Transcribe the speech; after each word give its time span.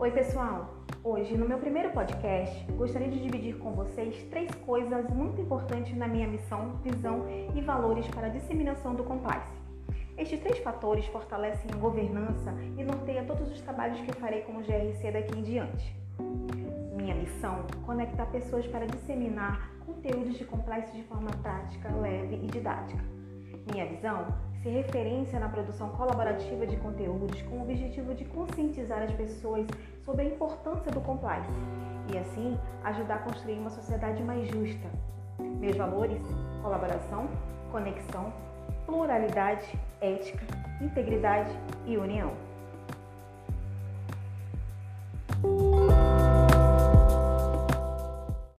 Oi, 0.00 0.10
pessoal! 0.12 0.76
Hoje, 1.04 1.36
no 1.36 1.46
meu 1.46 1.58
primeiro 1.58 1.90
podcast, 1.90 2.64
gostaria 2.72 3.10
de 3.10 3.22
dividir 3.22 3.58
com 3.58 3.72
vocês 3.72 4.16
três 4.30 4.50
coisas 4.64 5.06
muito 5.10 5.42
importantes 5.42 5.94
na 5.94 6.08
minha 6.08 6.26
missão, 6.26 6.76
visão 6.82 7.26
e 7.54 7.60
valores 7.60 8.08
para 8.08 8.28
a 8.28 8.30
disseminação 8.30 8.94
do 8.94 9.04
compliance. 9.04 9.52
Estes 10.16 10.40
três 10.40 10.58
fatores 10.60 11.04
fortalecem 11.08 11.70
a 11.70 11.76
governança 11.76 12.50
e 12.78 12.82
norteiam 12.82 13.26
todos 13.26 13.52
os 13.52 13.60
trabalhos 13.60 14.00
que 14.00 14.12
farei 14.12 14.40
como 14.40 14.62
GRC 14.62 15.10
daqui 15.12 15.38
em 15.38 15.42
diante. 15.42 15.94
Minha 16.96 17.14
missão: 17.14 17.66
conectar 17.84 18.24
pessoas 18.24 18.66
para 18.68 18.86
disseminar 18.86 19.70
conteúdos 19.84 20.38
de 20.38 20.46
compliance 20.46 20.96
de 20.96 21.02
forma 21.02 21.30
prática, 21.42 21.94
leve 21.94 22.36
e 22.36 22.46
didática. 22.46 23.04
Minha 23.70 23.84
visão: 23.84 24.28
ser 24.62 24.70
referência 24.70 25.40
na 25.40 25.48
produção 25.48 25.88
colaborativa 25.90 26.66
de 26.66 26.76
conteúdos 26.76 27.40
com 27.42 27.56
o 27.56 27.62
objetivo 27.62 28.14
de 28.14 28.24
conscientizar 28.26 29.02
as 29.02 29.12
pessoas 29.12 29.66
sobre 30.04 30.22
a 30.22 30.24
importância 30.26 30.90
do 30.90 31.00
compliance 31.00 31.48
e 32.12 32.18
assim 32.18 32.58
ajudar 32.84 33.16
a 33.16 33.18
construir 33.20 33.58
uma 33.58 33.70
sociedade 33.70 34.22
mais 34.22 34.46
justa. 34.48 34.88
Meus 35.38 35.76
valores: 35.76 36.22
colaboração, 36.62 37.28
conexão, 37.72 38.32
pluralidade, 38.84 39.66
ética, 40.00 40.44
integridade 40.80 41.50
e 41.86 41.96
união. 41.96 42.49